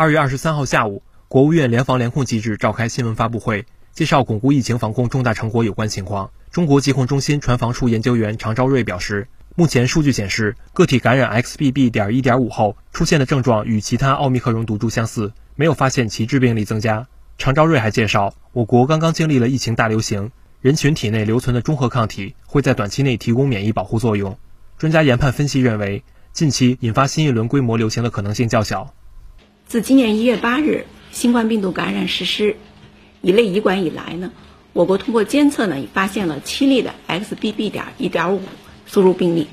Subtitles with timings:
[0.00, 6.30] 二月二十三号下午，国务院联防联控机制召开新闻发布会，介绍巩固疫情防控重大成果有关情况。
[6.50, 11.90] 中国疾控中心传防处研究员常昭瑞表示，目前数据显示，个体感染 XBB.
[11.90, 17.06] 点一点五后出现的症状与其他奥密克戎毒株相似，没有发现其致病力增加。
[17.36, 20.32] 常昭瑞还介绍，我国刚刚经历了疫情大流行，
[20.62, 24.38] 人群体内留存的中和抗体会在短期内提供免疫保护作用。
[24.78, 28.94] 专家研判分析认为，近期引发新一轮规模流行的可能性较小。
[29.70, 32.56] 自今年一月八日新冠病毒感染实施
[33.22, 34.32] 乙类乙管以来呢，
[34.72, 37.70] 我国通过监测呢，已发现了七例的 XBB.
[37.70, 38.42] 点一点五
[38.86, 39.46] 输入病例。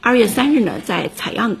[0.00, 1.58] 二月三日呢，在采样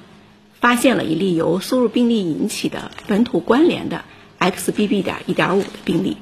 [0.58, 4.06] 发现了一例由输入病例引起的本土关联的
[4.38, 5.02] XBB.
[5.02, 6.16] 点一点五的病例，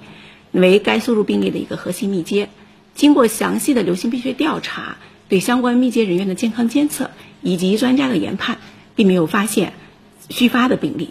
[0.51, 2.49] 为该输入病例的一个核心密接。
[2.97, 4.97] 经过详细的流行病学调查，
[5.29, 7.13] 对相关密接人员的健康监测
[7.43, 8.59] 以及专家的研判，
[8.97, 9.73] 并没有发现
[10.29, 11.11] 续发的病例。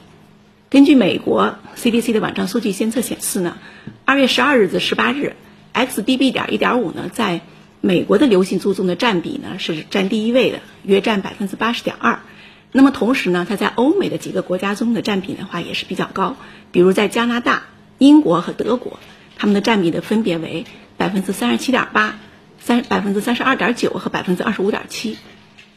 [0.76, 3.56] 根据美国 CDC 的网站数据监测显示呢，
[4.04, 5.38] 二月十二日至十八日
[5.74, 6.34] ，XBB.
[6.34, 7.40] 点一点五呢，在
[7.80, 12.20] 美国的流行株中的占比呢是占第一位的，约占百分之八十点二。
[12.74, 16.36] 那么同时呢，它在欧美的几个国家中的占比的话也是比较高，
[16.74, 17.64] 比如在加拿大、
[17.98, 19.00] 英国和德国，
[19.38, 20.66] 它们的占比的分别为
[20.98, 22.20] 百分之三十七点八、
[22.60, 25.18] 三百分之三十二点九和百分之二十五点七。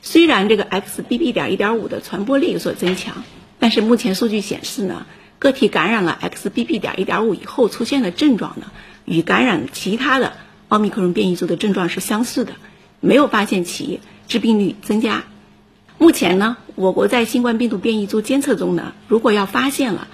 [0.02, 1.32] 虽然这个 XBB.
[1.32, 3.22] 点一点五的传播力有所增强。
[3.58, 5.06] 但是目前数据显示呢，
[5.38, 6.80] 个体感染了 XBB.
[6.80, 8.70] 点一点五以后出现的症状呢，
[9.04, 10.34] 与感染其他的
[10.68, 12.52] 奥密克戎变异株的症状是相似的，
[13.00, 15.24] 没有发现其致病率增加。
[15.98, 20.06] 目前呢，我国在新冠病毒变异株监测中呢，如果要发现了，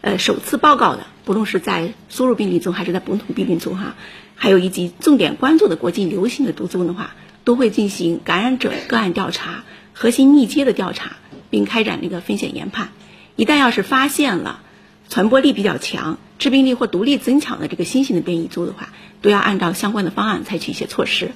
[0.00, 3.94] 呃，首次报告的，不论是在输入病例中还是在本土病例中哈，
[4.34, 11.12] 还有以及重点关注的国际流行的毒株的话，都会进行感染者个案调查、核心密接的调查。
[11.50, 12.90] 并开展这个风险研判，
[13.36, 14.60] 一旦要是发现了
[15.08, 18.90] 传播力比较强、致病力或毒力增强的这个新型的变异株的话，
[19.22, 21.32] 都要按照相关的方案采取一些措施。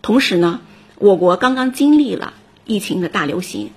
[0.00, 0.60] 同时呢，
[0.96, 2.34] 我国刚刚经历了
[2.64, 3.70] 疫情的大流行，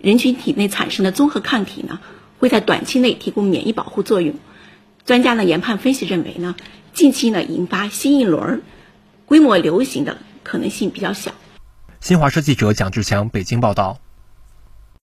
[0.00, 2.00] 人群体内产生的综合抗体呢，
[2.38, 4.34] 会在短期内提供免疫保护作用。
[5.04, 6.56] 专家呢研判分析认为呢，
[6.92, 8.62] 近期呢引发新一轮
[9.26, 11.32] 规模流行的可能性比较小。
[12.00, 13.98] 新华社记者蒋志强北京报道。